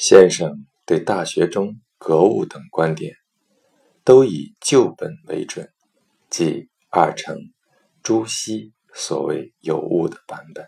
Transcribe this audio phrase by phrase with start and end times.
[0.00, 3.16] 先生对大学中格物等观点，
[4.04, 5.68] 都以旧本为准，
[6.30, 7.36] 即二程
[8.04, 10.64] 朱熹所谓有物的版本。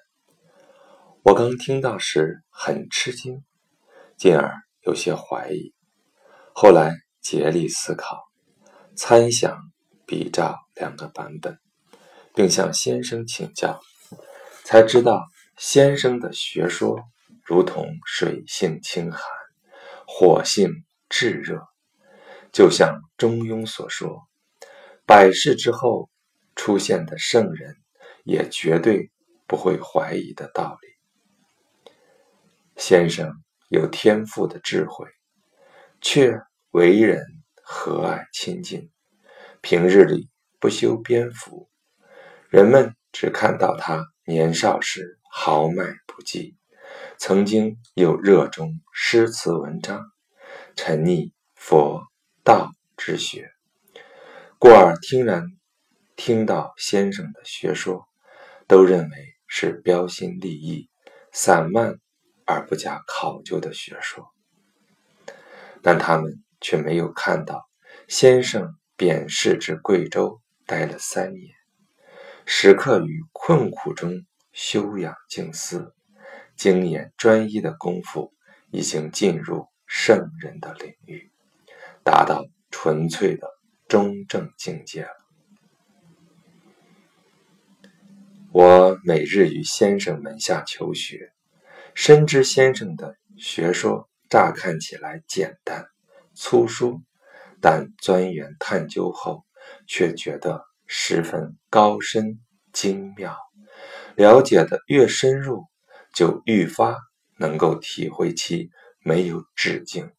[1.22, 3.44] 我刚听到时很吃惊，
[4.16, 5.72] 进而有些怀疑。
[6.52, 6.92] 后来
[7.22, 8.18] 竭力思考，
[8.96, 9.56] 参详
[10.06, 11.56] 比照两个版本，
[12.34, 13.80] 并向先生请教，
[14.64, 15.24] 才知道
[15.56, 16.98] 先生的学说。
[17.50, 19.20] 如同水性清寒，
[20.06, 21.60] 火性炙热，
[22.52, 24.22] 就像中庸所说
[25.04, 26.08] ：“百世之后
[26.54, 27.74] 出现的圣人，
[28.22, 29.10] 也绝对
[29.48, 31.92] 不会怀疑的道理。”
[32.80, 33.28] 先生
[33.68, 35.08] 有天赋的智慧，
[36.00, 36.32] 却
[36.70, 37.20] 为人
[37.64, 38.92] 和蔼亲近，
[39.60, 40.30] 平日里
[40.60, 41.68] 不修边幅，
[42.48, 46.59] 人们只看到他年少时豪迈不羁。
[47.18, 50.10] 曾经又热衷诗词文章，
[50.74, 52.02] 沉溺佛
[52.42, 53.50] 道之学，
[54.58, 55.46] 故而听然
[56.16, 58.06] 听到先生的学说，
[58.66, 59.16] 都认为
[59.46, 60.88] 是标新立异、
[61.32, 61.98] 散漫
[62.46, 64.26] 而不加考究的学说。
[65.82, 67.68] 但他们却没有看到，
[68.08, 71.54] 先生贬仕至贵州待了三年，
[72.44, 75.94] 时刻于困苦中修养静思。
[76.56, 78.32] 精研专一的功夫，
[78.70, 81.30] 已经进入圣人的领域，
[82.04, 83.48] 达到纯粹的
[83.88, 85.16] 中正境界了。
[88.52, 91.32] 我每日与先生门下求学，
[91.94, 95.86] 深知先生的学说乍看起来简单
[96.34, 97.00] 粗疏，
[97.60, 99.44] 但钻研探究后，
[99.86, 102.40] 却觉得十分高深
[102.72, 103.36] 精妙。
[104.16, 105.69] 了解的越深入。
[106.14, 106.96] 就愈发
[107.38, 108.70] 能够体会其
[109.02, 110.10] 没有止境。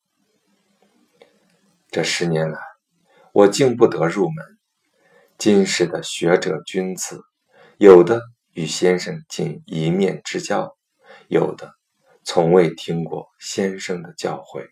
[1.89, 2.59] 这十年来，
[3.33, 4.45] 我竟不得入门。
[5.37, 7.21] 今世的学者君子，
[7.77, 8.21] 有的
[8.53, 10.77] 与先生仅一面之交，
[11.27, 11.73] 有的
[12.23, 14.67] 从未听过先生的教诲，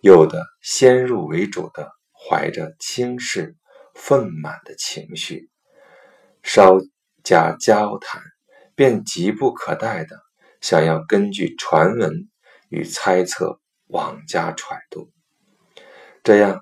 [0.00, 3.54] 有的先入为主的怀着轻视、
[3.94, 5.50] 愤满的情绪，
[6.42, 6.78] 稍
[7.22, 8.22] 加交谈。
[8.76, 10.20] 便急不可待的
[10.60, 12.28] 想要根据传闻
[12.68, 15.10] 与猜测妄加揣度，
[16.22, 16.60] 这样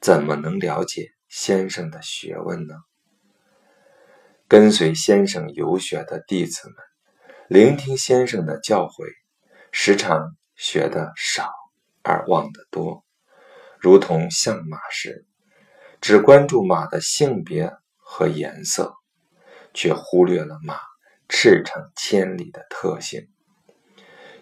[0.00, 2.74] 怎么能了解先生的学问呢？
[4.46, 6.76] 跟随先生游学的弟子们，
[7.48, 9.04] 聆听先生的教诲，
[9.72, 11.50] 时常学得少
[12.02, 13.04] 而忘得多，
[13.80, 15.26] 如同相马时，
[16.00, 18.94] 只关注马的性别和颜色，
[19.74, 20.78] 却忽略了马。
[21.28, 23.28] 驰骋千里的特性，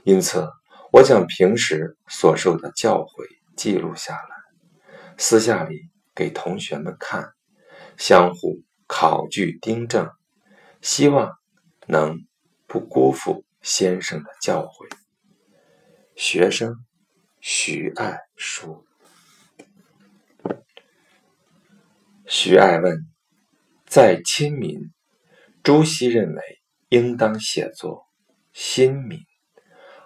[0.05, 0.49] 因此
[0.93, 4.37] 我将平时所受的教诲记录下来，
[5.17, 7.33] 私下里给同学们看，
[7.97, 10.11] 相互考据订正，
[10.83, 11.33] 希望
[11.87, 12.19] 能
[12.67, 14.89] 不辜负先生的教诲。
[16.15, 16.77] 学生
[17.41, 18.84] 徐爱说
[22.27, 23.06] ：“徐爱问，
[23.87, 24.93] 在亲民，
[25.62, 26.43] 朱熹认为。”
[26.94, 28.06] 应当写作
[28.55, 29.19] “新民”，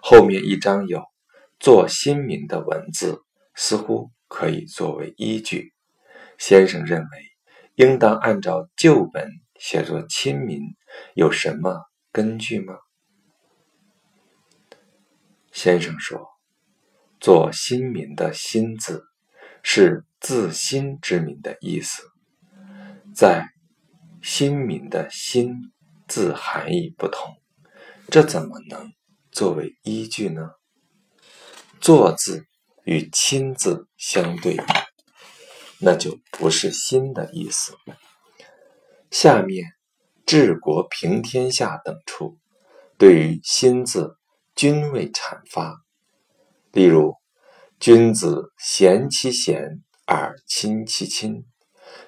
[0.01, 1.05] 后面一章有
[1.61, 3.21] “做新民”的文字，
[3.55, 5.75] 似乎可以作为依据。
[6.39, 7.09] 先生认为
[7.75, 9.29] 应当按照旧本
[9.61, 10.63] 写作“亲民”，
[11.13, 11.77] 有什么
[12.11, 12.79] 根据吗？
[15.53, 16.27] 先生说
[17.21, 19.05] ：“做新民的‘新’字，
[19.63, 22.03] 是自新之民的意思，
[23.15, 23.47] 在
[24.23, 25.55] 新民的‘新’。”
[26.09, 27.37] 字含义不同，
[28.09, 28.93] 这怎么能
[29.31, 30.51] 作为依据呢？
[31.81, 32.45] 坐字
[32.85, 34.57] 与亲字相对，
[35.81, 37.77] 那就不是新的意思。
[39.11, 39.65] 下面
[40.27, 42.39] 治国平天下等处，
[42.97, 44.17] 对于新字
[44.57, 45.85] 均未阐发。
[46.73, 47.15] 例如，
[47.79, 51.45] 君子贤其贤而亲其亲，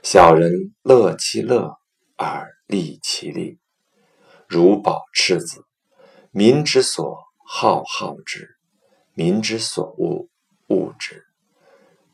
[0.02, 0.50] 小人
[0.82, 1.76] 乐其乐
[2.16, 3.58] 而利其利。
[4.50, 5.64] 如保赤子，
[6.32, 8.58] 民之所好好之，
[9.14, 10.26] 民之所恶
[10.66, 11.24] 恶之，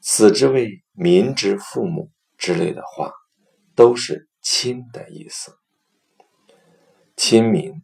[0.02, 3.10] 此之谓民之父母之类的话，
[3.74, 5.56] 都是亲的意思。
[7.16, 7.82] 亲民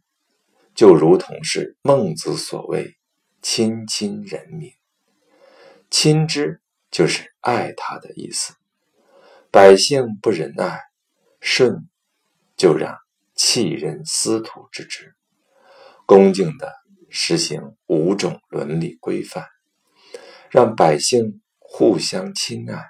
[0.75, 2.95] 就如同是孟子所谓
[3.41, 4.71] “亲亲人民”，
[5.89, 6.61] 亲之
[6.91, 8.53] 就是爱他的意思。
[9.49, 10.79] 百姓不仁爱，
[11.41, 11.89] 舜
[12.55, 13.02] 就让。
[13.35, 15.15] 弃人司徒之职，
[16.05, 16.71] 恭敬地
[17.09, 19.45] 实行五种伦理规范，
[20.49, 22.83] 让百姓互相亲爱。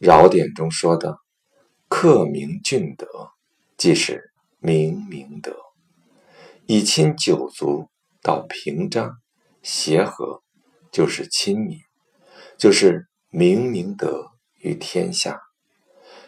[0.00, 1.18] 尧典中说的
[1.88, 3.06] “克明俊德”，
[3.78, 5.52] 即是明明德；
[6.66, 7.88] 以亲九族
[8.20, 9.16] 到平章
[9.62, 10.42] 协和，
[10.90, 11.78] 就是亲民，
[12.58, 15.40] 就是明明德于天下。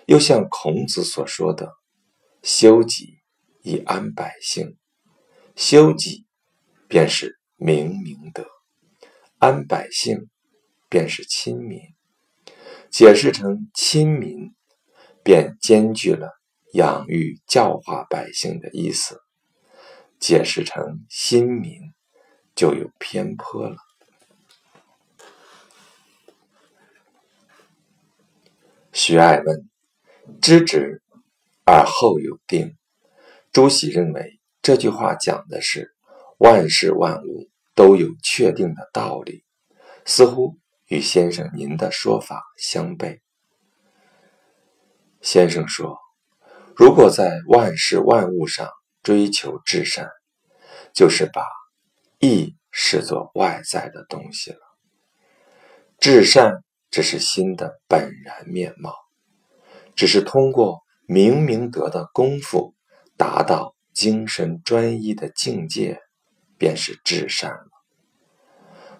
[0.06, 1.74] 又像孔子所说的
[2.46, 3.19] “修己
[3.62, 4.78] 以安百姓”，
[5.56, 6.26] 修己
[6.87, 8.46] 便是明明德，
[9.38, 10.31] 安百姓
[10.88, 11.81] 便是亲民。
[12.88, 14.54] 解释成亲民，
[15.25, 16.31] 便兼具了
[16.72, 19.16] 养育教化百姓的意思；
[20.20, 21.92] 解释成亲民，
[22.54, 23.76] 就有偏颇了。
[28.92, 29.69] 徐爱问
[30.40, 31.02] ：“知止
[31.66, 32.74] 而后有定。”
[33.52, 35.94] 朱熹认为这句话讲的是
[36.38, 39.44] 万事万物都有确定的道理，
[40.06, 40.56] 似乎。
[40.88, 43.18] 与先生您的说法相悖。
[45.20, 45.98] 先生说，
[46.76, 48.70] 如果在万事万物上
[49.02, 50.08] 追求至善，
[50.94, 51.42] 就是把
[52.20, 54.60] 义视作外在的东西了。
[55.98, 58.94] 至善只是心的本然面貌，
[59.96, 62.74] 只是通过明明德的功夫，
[63.16, 66.00] 达到精神专一的境界，
[66.58, 67.68] 便是至善了。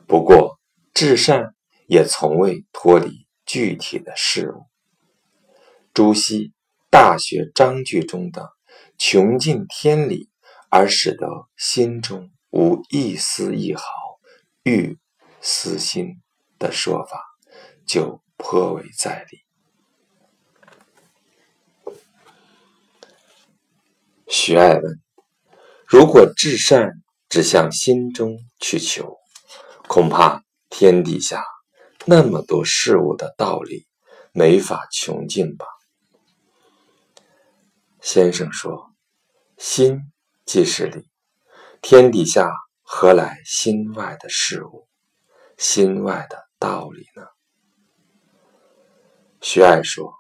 [0.07, 0.59] 不过，
[0.95, 1.53] 至善。
[1.89, 4.65] 也从未脱离具体的事物。
[5.95, 6.49] 朱熹
[6.91, 8.51] 《大学章句》中的
[8.99, 10.29] “穷尽天理
[10.69, 13.85] 而使得心中无一丝一毫
[14.65, 14.99] 欲
[15.41, 16.21] 私心”
[16.59, 17.23] 的说法，
[17.87, 19.46] 就颇为在理。
[24.29, 24.83] 徐爱问
[25.87, 26.93] ：“如果至善
[27.29, 29.17] 只向心中去求，
[29.89, 31.45] 恐怕天底下……”
[32.09, 33.85] 那么多事物的道理，
[34.31, 35.67] 没法穷尽吧？
[38.01, 38.93] 先生说
[39.59, 40.13] ：“心
[40.45, 41.09] 即是理，
[41.83, 42.49] 天底下
[42.83, 44.87] 何来心外的事物、
[45.59, 47.27] 心外的道理呢？”
[49.43, 50.13] 徐爱说：“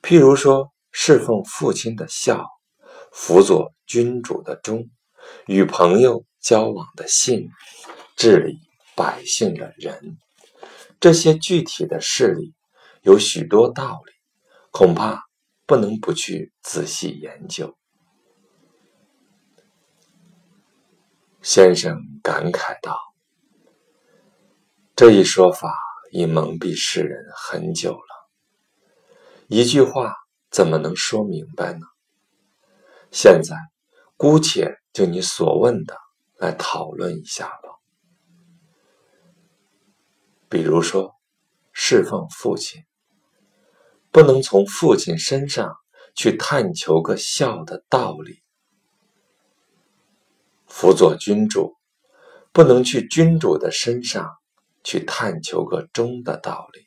[0.00, 2.46] 譬如说，侍奉父亲的孝，
[3.12, 4.88] 辅佐君主的忠，
[5.46, 7.48] 与朋友交往的信，
[8.16, 8.58] 治理
[8.94, 10.18] 百姓的仁。”
[11.00, 12.54] 这些具体的事例
[13.02, 14.12] 有许多道理，
[14.70, 15.22] 恐怕
[15.64, 17.76] 不能不去仔细研究。
[21.40, 22.98] 先生感慨道
[24.96, 25.72] ：“这一说法
[26.10, 28.28] 已蒙蔽世人很久了，
[29.46, 30.16] 一句话
[30.50, 31.86] 怎么能说明白呢？
[33.10, 33.56] 现在
[34.16, 35.96] 姑且就你所问的
[36.36, 37.70] 来讨论一下吧。”
[40.50, 41.14] 比如说，
[41.72, 42.84] 侍奉父亲，
[44.10, 45.76] 不能从父亲身上
[46.14, 48.42] 去探求个孝的道理；
[50.66, 51.76] 辅佐君主，
[52.52, 54.36] 不能去君主的身上
[54.82, 56.82] 去探求个忠的道理；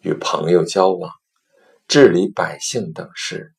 [0.00, 1.12] 与朋友交往、
[1.86, 3.54] 治理百姓等事，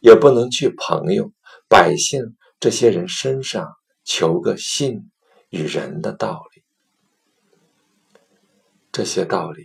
[0.00, 1.32] 也不能去朋友、
[1.68, 3.74] 百姓这些人身上
[4.04, 5.10] 求个信
[5.50, 6.62] 与仁的道理。
[8.90, 9.64] 这些道理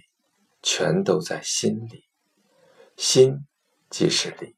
[0.62, 2.04] 全都在心里，
[2.98, 3.46] 心
[3.90, 4.56] 即是理。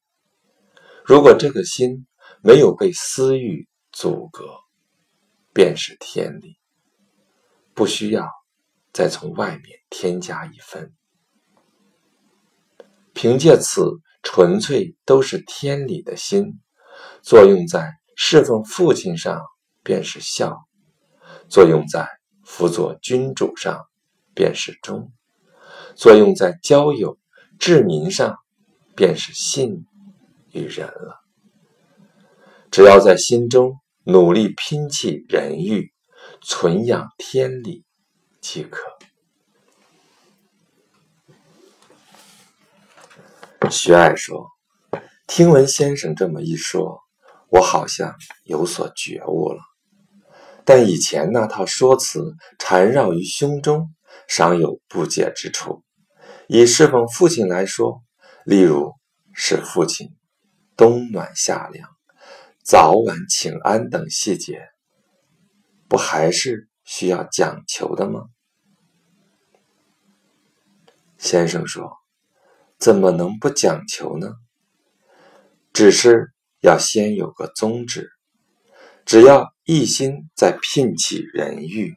[1.06, 2.08] 如果这个心
[2.42, 4.46] 没有被私欲阻隔，
[5.54, 6.58] 便是天理，
[7.74, 8.28] 不需要
[8.92, 10.94] 再从外面添加一分。
[13.14, 13.82] 凭借此
[14.26, 16.60] 纯粹都是天理的心，
[17.22, 19.42] 作用在侍奉父亲上，
[19.84, 20.66] 便是孝；
[21.48, 22.06] 作用在
[22.44, 23.80] 辅佐君主上。
[24.38, 25.14] 便是忠，
[25.96, 27.18] 作用在交友
[27.58, 28.36] 治民上，
[28.94, 29.86] 便是信
[30.52, 31.22] 与仁了。
[32.70, 35.94] 只要在心中努力拼气仁欲，
[36.42, 37.86] 存养天理
[38.42, 38.95] 即可。
[43.70, 44.48] 徐爱说
[45.28, 47.00] ：“听闻先生这么一说，
[47.50, 49.60] 我好像有所觉悟了。
[50.64, 53.92] 但以前那套说辞缠绕于胸中。”
[54.28, 55.84] 尚有不解之处。
[56.48, 58.02] 以侍奉父亲来说，
[58.46, 58.94] 例如
[59.34, 60.16] 使父亲
[60.78, 61.88] 冬暖夏凉、
[62.64, 64.70] 早晚请安等细节，
[65.90, 68.24] 不还是需要讲求的吗？
[71.18, 71.92] 先生说
[72.78, 74.36] ：“怎么能不讲求呢？
[75.74, 78.10] 只是要先有个宗旨，
[79.06, 81.96] 只要一心在聘起人欲。”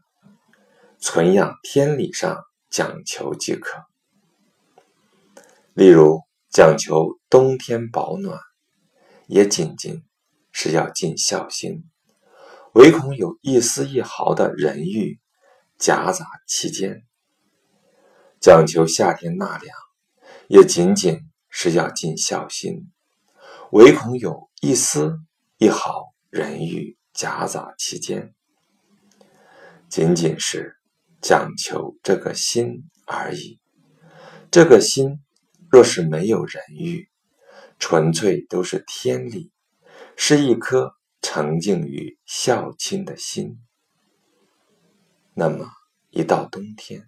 [1.00, 3.84] 存养天理上讲求即可。
[5.74, 8.36] 例如，讲求冬天保暖，
[9.28, 10.02] 也仅仅
[10.50, 11.84] 是要尽孝心，
[12.72, 15.20] 唯恐有一丝一毫的人欲
[15.78, 17.04] 夹杂其间；
[18.40, 19.76] 讲求夏天纳凉，
[20.48, 22.90] 也仅仅是要尽孝心，
[23.70, 25.18] 唯恐有一丝
[25.58, 28.34] 一毫人欲夹杂其间。
[29.90, 30.74] 仅仅是
[31.20, 33.60] 讲求这个心而已。
[34.50, 35.20] 这个心
[35.70, 37.10] 若是没有人欲，
[37.78, 39.52] 纯粹都是天理，
[40.16, 43.58] 是一颗澄净于孝亲的心。
[45.34, 45.68] 那么
[46.08, 47.06] 一到冬天，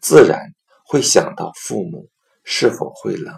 [0.00, 2.10] 自然会想到父母
[2.50, 3.36] 是否会冷，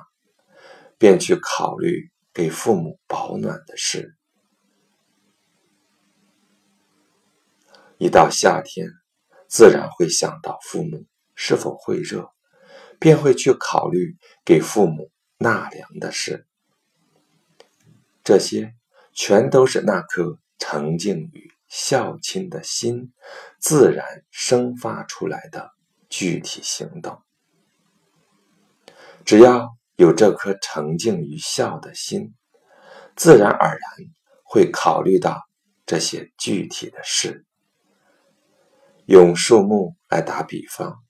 [0.96, 4.16] 便去考虑给父母保暖的事。
[7.98, 8.86] 一到夏天，
[9.48, 12.30] 自然会想到父母是否会热，
[13.00, 16.46] 便会去考虑给父母纳凉的事。
[18.22, 18.76] 这些
[19.12, 23.12] 全都是那颗澄净于孝亲的心
[23.58, 25.72] 自然生发出来的
[26.08, 27.20] 具体行动。
[29.24, 32.34] 只要有这颗沉静于孝的心，
[33.16, 33.80] 自然而然
[34.42, 35.42] 会考虑到
[35.86, 37.44] 这些具体的事。
[39.06, 41.02] 用树木来打比方，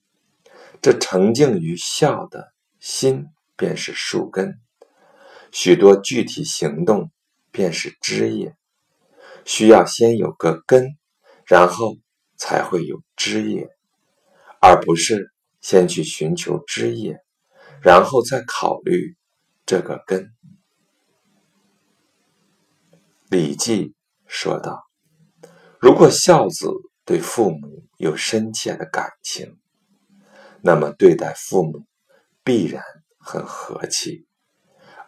[0.81, 4.59] 这沉静于孝的心便是树根，
[5.51, 7.11] 许多具体行动
[7.51, 8.55] 便是枝叶。
[9.45, 10.97] 需要先有个根，
[11.45, 11.95] 然后
[12.37, 13.69] 才会有枝叶，
[14.59, 17.19] 而不是先去寻求枝叶，
[17.81, 19.15] 然后再考虑
[19.65, 20.23] 这个根。
[23.29, 23.87] 《礼记》
[24.27, 24.83] 说道
[25.79, 26.67] ：“如果孝子
[27.05, 29.59] 对父母，”有深切的感情，
[30.63, 31.85] 那么对待父母
[32.43, 32.83] 必然
[33.19, 34.25] 很和气，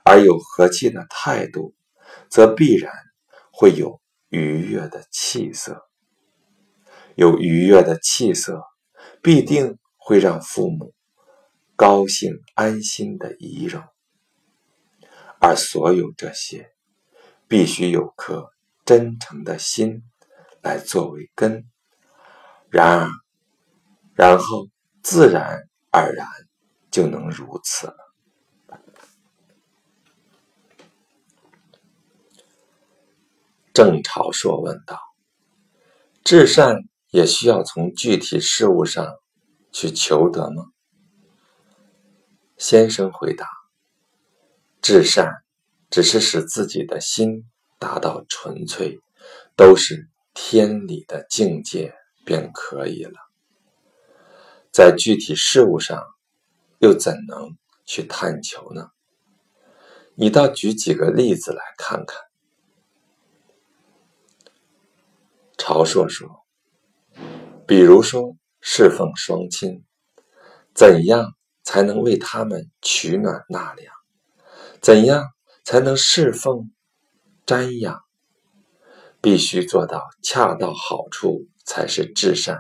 [0.06, 1.74] 而有和气的态度，
[2.30, 2.94] 则必然
[3.52, 4.00] 会有
[4.30, 5.90] 愉悦的气色。
[7.16, 8.62] 有愉悦的气色，
[9.24, 10.94] 必定会让父母
[11.84, 13.84] 高兴安心的仪容。
[15.42, 16.72] 而所有这些，
[17.46, 18.54] 必须有颗
[18.86, 20.02] 真诚的心
[20.62, 21.66] 来作为根。
[22.70, 23.10] 然而，
[24.16, 24.70] 然后
[25.02, 26.26] 自然而然
[26.90, 27.98] 就能如此了。
[33.74, 34.98] 郑朝硕问道
[36.24, 36.78] ：“至善
[37.10, 39.06] 也需要从具体事物上
[39.74, 40.68] 去求得吗？”
[42.64, 43.46] 先生回答
[44.82, 45.44] ：“至善
[45.90, 47.44] 只是使自己的心
[47.78, 49.02] 达到纯粹，
[49.58, 51.94] 都是天理的境界。”
[52.26, 53.20] 便可以了。
[54.72, 56.02] 在具体事物上，
[56.80, 58.92] 又怎能去探求呢？
[60.16, 62.18] 你倒举几个例子来看看。
[65.58, 66.46] 朝硕说
[67.68, 69.84] ：“比如说侍奉双亲，
[70.74, 73.94] 怎样才能为他们取暖纳凉？
[74.82, 75.26] 怎样
[75.64, 76.72] 才能侍奉
[77.46, 78.02] 瞻仰？
[79.22, 82.60] 必须做到恰到好处。”才是至善，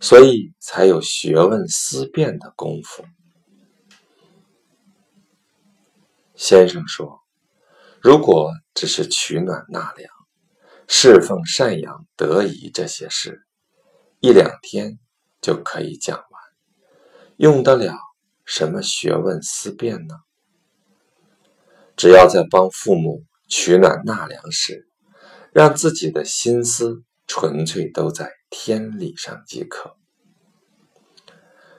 [0.00, 3.04] 所以才有学问思辨的功夫。
[6.36, 7.20] 先生说
[8.00, 10.08] ：“如果只是取暖纳凉、
[10.86, 13.44] 侍奉赡养得宜这些事，
[14.20, 15.00] 一两天
[15.40, 16.24] 就可以讲，
[17.40, 17.96] 用得了
[18.44, 20.14] 什么学问思辨呢？
[21.96, 24.86] 只要在帮父母取暖纳凉时，
[25.52, 29.96] 让自己的心思。”纯粹都在天理上即可。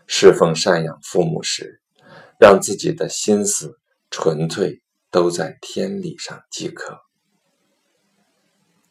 [0.08, 1.82] 侍奉赡养父母时，
[2.40, 3.78] 让自己的心思
[4.10, 7.02] 纯粹都在天理上即可。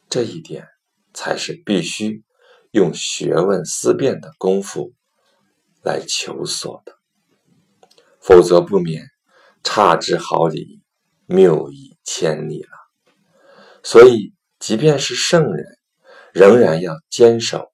[0.07, 0.67] 这一点
[1.15, 2.23] 才是必须
[2.69, 4.93] 用学问思辨的功夫
[5.83, 6.95] 来求索的，
[8.19, 9.05] 否则不免
[9.63, 10.81] 差之毫厘，
[11.25, 12.69] 谬以千里了。
[13.83, 15.77] 所以，即便是圣人。
[16.33, 17.73] 仍然要坚守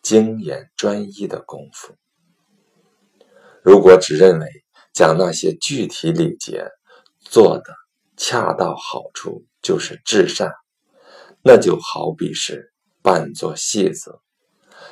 [0.00, 1.94] 精研专一的功夫。
[3.62, 4.46] 如果只认为
[4.94, 6.70] 讲那些具体礼节
[7.20, 7.64] 做的
[8.16, 10.50] 恰到好处就是至善，
[11.42, 12.72] 那就好比是
[13.02, 14.18] 扮作戏子，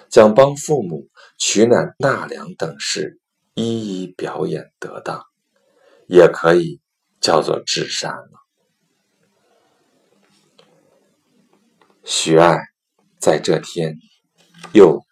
[0.08, 3.20] 将帮父母取暖纳凉等事
[3.54, 5.22] 一一表演得当，
[6.06, 6.80] 也可以
[7.20, 8.30] 叫做至善了。
[12.04, 12.56] 徐爱。
[13.18, 13.96] 在这天，
[14.72, 15.04] 又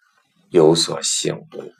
[0.51, 1.73] 有所醒悟。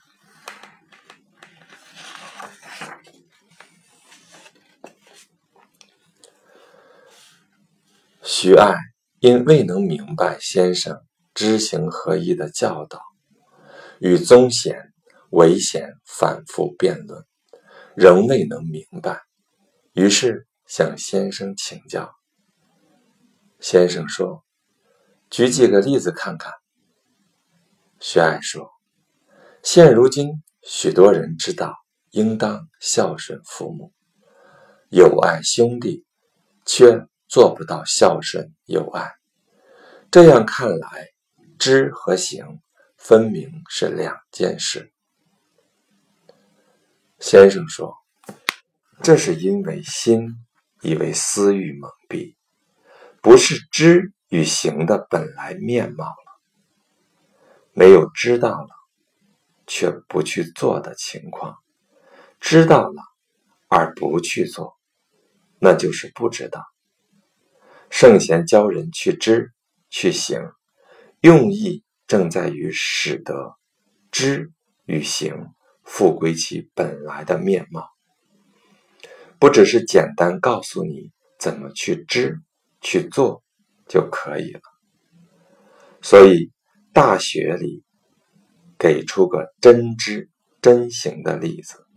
[8.21, 8.75] 徐爱
[9.19, 12.99] 因未能明白先生知行合一的教导，
[13.99, 14.91] 与宗贤、
[15.29, 17.23] 韦贤反复辩论，
[17.95, 19.21] 仍未能明白，
[19.93, 22.11] 于是向先生请教。
[23.59, 24.43] 先生说
[25.29, 26.51] ：“举几个例子看看。”
[28.01, 28.71] 徐爱说
[29.61, 31.75] ：“现如今许多人知道
[32.09, 33.93] 应当孝顺父母，
[34.89, 36.03] 友爱兄弟，
[36.65, 39.11] 却……”做不到孝顺友爱，
[40.11, 41.07] 这样看来，
[41.57, 42.59] 知和行
[42.97, 44.91] 分明是两件事。
[47.19, 47.97] 先生说，
[49.01, 50.35] 这是因为心
[50.81, 52.35] 已为私欲蒙蔽，
[53.21, 56.39] 不是知与行的本来面貌了。
[57.73, 58.69] 没有知道了，
[59.65, 61.55] 却不去做的情况；
[62.39, 63.01] 知道了
[63.67, 64.77] 而不去做，
[65.59, 66.63] 那就是不知道。
[67.89, 69.51] 圣贤教人去知
[69.89, 70.51] 去行，
[71.25, 73.55] 用意正在于使得
[74.11, 74.51] 知
[74.85, 75.47] 与行
[75.83, 77.89] 复归其本来的面貌，
[79.39, 82.37] 不只是简单告诉你怎么去知
[82.79, 83.41] 去做
[83.87, 84.61] 就可以了。
[85.99, 86.31] 所以
[86.93, 87.83] 《大学》里
[88.77, 90.29] 给出个真知
[90.61, 91.87] 真行的例子，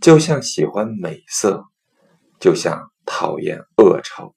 [0.00, 1.66] 就像喜欢美色，
[2.40, 4.34] 就像讨厌恶臭。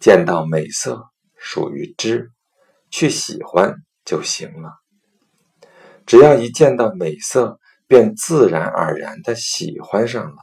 [0.00, 2.32] 见到美色属于知，
[2.90, 4.72] 去喜欢就行了。
[6.06, 10.36] 只要一见到美色，便自然而然的喜欢上了，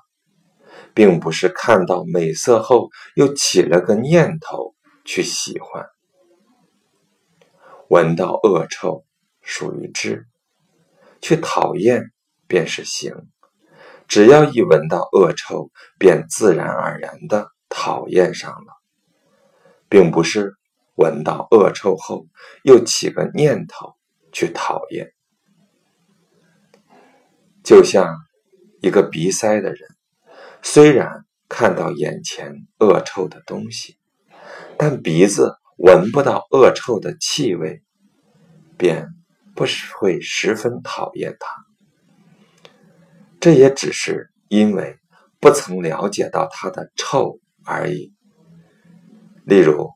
[0.93, 5.85] 并不是看到美色后又起了个念头去喜欢。
[7.89, 9.05] 闻到恶臭
[9.41, 10.25] 属于知，
[11.21, 12.11] 去讨厌
[12.47, 13.15] 便是行。
[14.07, 18.73] 只要一闻到恶臭，便自然而然的讨厌上了。
[19.87, 20.55] 并不是
[20.95, 22.27] 闻到恶臭后
[22.63, 23.95] 又起个念头
[24.31, 25.13] 去讨厌，
[27.63, 28.15] 就像
[28.81, 29.89] 一个鼻塞的人，
[30.61, 33.97] 虽然看到眼前恶臭的东西，
[34.77, 37.83] 但鼻子闻不到恶臭的气味，
[38.77, 39.09] 便
[39.53, 41.65] 不是会十分讨厌它。
[43.39, 44.97] 这也只是因为
[45.39, 48.13] 不曾了解到它的臭而已。
[49.45, 49.91] 例如，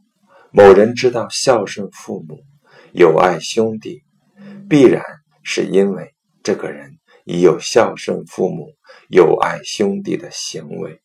[0.51, 2.43] 某人知道孝顺父母、
[2.91, 4.03] 友爱兄弟，
[4.67, 5.03] 必然
[5.43, 8.73] 是因为这个人已有孝顺父母、
[9.09, 10.99] 友爱兄弟的行为，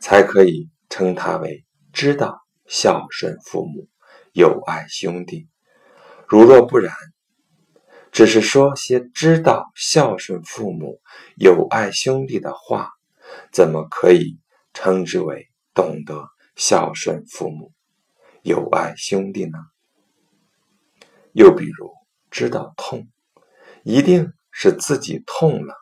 [0.00, 3.88] 才可以称他为知道孝顺父母、
[4.32, 5.48] 友爱兄弟。
[6.26, 6.94] 如若不然，
[8.12, 11.00] 只是说些知道孝顺父母、
[11.36, 12.90] 友爱兄弟的话，
[13.50, 14.38] 怎么可以
[14.74, 16.28] 称之为懂得？
[16.56, 17.72] 孝顺父母，
[18.42, 19.58] 友爱兄弟呢？
[21.32, 21.92] 又比如
[22.30, 23.08] 知道痛，
[23.82, 25.74] 一定是自己痛了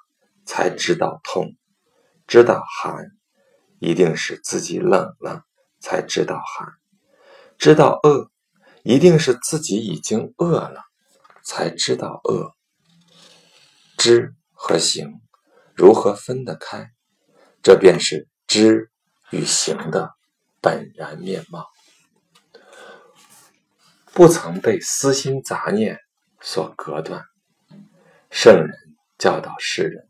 [0.44, 1.54] 才知道痛；
[2.26, 3.06] 知道寒，
[3.78, 5.44] 一定是自己冷了
[5.80, 6.68] 才知道寒；
[7.58, 8.30] 知道饿，
[8.82, 10.82] 一定是自己已经饿了
[11.44, 12.52] 才知道饿。
[13.96, 15.20] 知和行
[15.74, 16.90] 如何分得开？
[17.62, 18.90] 这便是知
[19.30, 20.14] 与行的。
[20.58, 21.66] 本然面貌，
[24.16, 26.00] 不曾被私心杂念
[26.40, 27.22] 所隔断。
[28.30, 28.70] 圣人
[29.18, 30.08] 教导世人，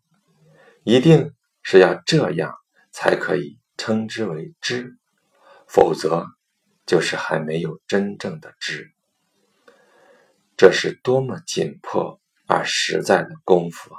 [0.84, 2.54] 一定是要这样
[2.92, 4.96] 才可以称之为知，
[5.66, 6.24] 否则
[6.86, 8.92] 就是还没有真正的知。
[10.56, 13.98] 这是多么紧迫而实在的功夫啊！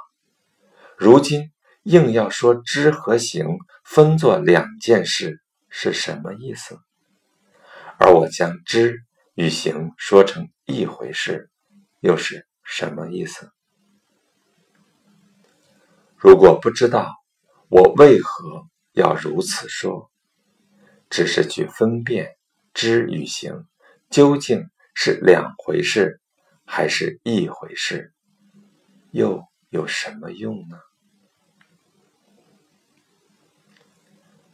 [0.96, 3.46] 如今硬要说知和行
[3.84, 5.42] 分作两件事。
[5.68, 6.78] 是什么意思？
[7.98, 9.04] 而我将知
[9.38, 11.48] 与行说成一回事，
[12.00, 13.52] 又是什么意思？
[16.16, 17.14] 如果不知道
[17.68, 20.10] 我为何要如此说，
[21.08, 22.36] 只是去分辨
[22.74, 23.68] 知与行
[24.10, 26.20] 究竟是两回事
[26.64, 28.12] 还是一回事，
[29.12, 30.80] 又有什么用呢？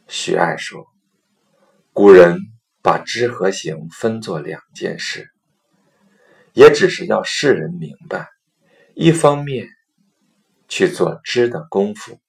[0.07, 0.85] 徐爱说。
[1.91, 2.37] 古人
[2.85, 5.27] 把知和行分作两件事，
[6.53, 8.29] 也只是要世人明白：
[8.93, 9.67] 一方面
[10.67, 12.19] 去做知的功夫，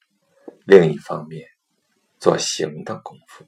[0.64, 1.46] 另一方面
[2.18, 3.44] 做行的功夫，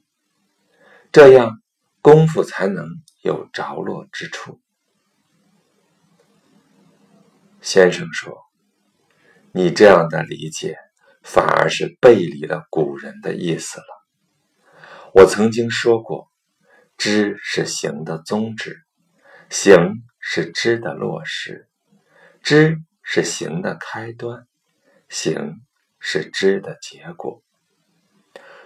[1.11, 1.59] 这样
[1.99, 2.87] 功夫才能
[3.23, 4.61] 有着落之处。
[7.59, 8.37] 先生说
[9.51, 10.77] ：“你这样的理解，
[11.23, 13.87] 反而是背离了古人的意思了。
[15.15, 16.28] 我曾经说过，
[16.99, 18.81] 知是行的宗旨，
[19.49, 21.69] 行是知的落实，
[22.43, 24.45] 知是行的开端，
[25.07, 25.61] 行
[25.97, 27.41] 是知的结果。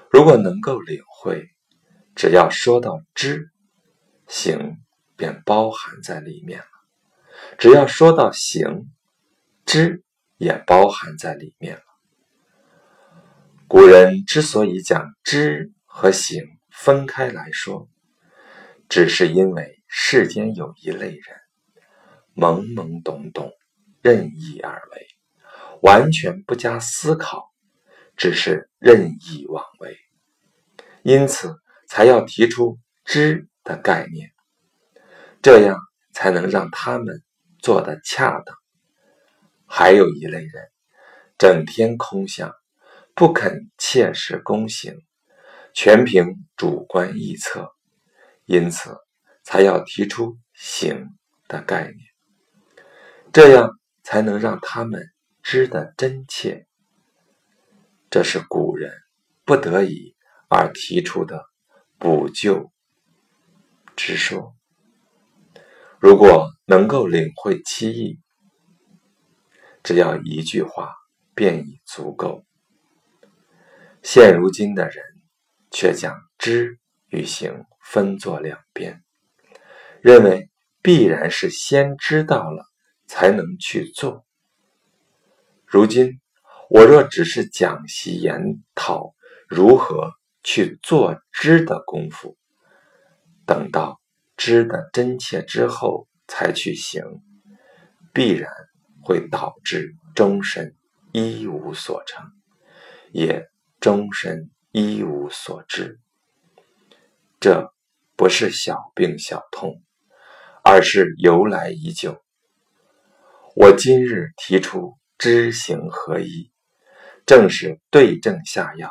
[0.09, 1.51] 如果能够领会，
[2.15, 3.51] 只要说到知，
[4.27, 4.77] 行
[5.15, 6.65] 便包含在里面了。”
[7.59, 8.89] 只要说到行，
[9.63, 10.03] 知
[10.37, 11.83] 也包含在里面了。
[13.67, 17.87] 古人之所以将知和行分开来说，
[18.89, 21.21] 只是因为世间有一类人，
[22.35, 23.51] 懵懵懂懂、
[24.01, 25.07] 任意而为，
[25.81, 27.51] 完全不加思考，
[28.15, 29.97] 只是任意妄为，
[31.03, 31.55] 因此
[31.87, 34.31] 才要提出知的概念，
[35.41, 35.77] 这样
[36.11, 37.23] 才能让他们。
[37.59, 38.57] 做的恰当，
[39.65, 40.69] 还有一类人，
[41.37, 42.53] 整天空想，
[43.15, 44.99] 不肯切实躬行，
[45.73, 47.72] 全凭主观臆测，
[48.45, 48.95] 因此
[49.43, 51.07] 才要提出行
[51.47, 51.97] 的概念，
[53.31, 53.69] 这样
[54.03, 55.01] 才能让他们
[55.41, 56.67] 知得真切。
[58.09, 58.93] 这是古人
[59.43, 60.15] 不得已
[60.49, 61.45] 而提出的
[61.97, 62.71] 补救
[63.95, 64.55] 之说。
[65.99, 68.19] 如果能够领会其意，
[69.83, 70.93] 只要一句话
[71.33, 72.43] 便已足够。
[74.03, 75.03] 现如今的人
[75.71, 76.77] 却将知
[77.07, 79.03] 与行分作两边，
[80.01, 80.49] 认为
[80.81, 82.65] 必然是先知道了
[83.07, 84.25] 才能去做。
[85.65, 86.19] 如今
[86.69, 88.41] 我若只是讲习研
[88.73, 89.13] 讨
[89.47, 90.11] 如何
[90.43, 92.37] 去做知的功夫，
[93.45, 93.99] 等到。
[94.35, 97.03] 知的真切之后才去行，
[98.11, 98.51] 必然
[99.03, 100.75] 会导致终身
[101.13, 102.25] 一无所成，
[103.11, 103.47] 也
[103.79, 105.99] 终身一无所知。
[107.39, 107.72] 这
[108.23, 109.83] 不是小病小痛，
[110.63, 112.23] 而是由来已久。
[113.53, 116.49] 我今日提出知行合一，
[117.25, 118.89] 正是对症下药。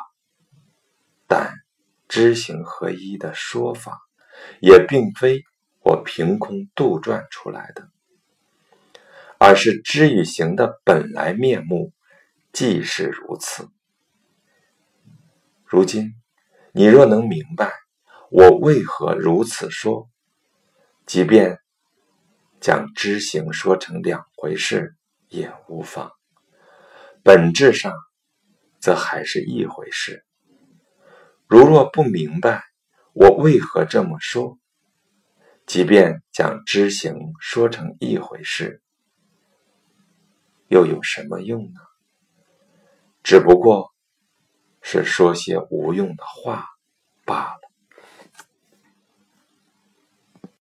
[1.25, 1.51] 但
[2.07, 4.01] 知行合一的说法。
[4.59, 5.41] 也并非
[5.81, 7.89] 我凭空杜撰出来的，
[9.39, 11.91] 而是知与行的本来面目，
[12.51, 13.67] 既是如此。
[15.65, 16.13] 如今，
[16.71, 17.73] 你若能明白
[18.35, 20.09] 我为何如此说，
[21.05, 21.59] 即便
[22.59, 24.95] 将知行说成两回事
[25.27, 26.11] 也无妨，
[27.21, 27.93] 本质上
[28.79, 30.25] 则还是一回事。
[31.45, 32.63] 如若不明白，
[33.13, 34.57] 我为何这么说？
[35.67, 38.81] 即便将知行说成一回事，
[40.69, 41.79] 又有什么用呢？
[43.21, 43.93] 只不过
[44.81, 46.65] 是说些无用的话
[47.25, 47.62] 罢了。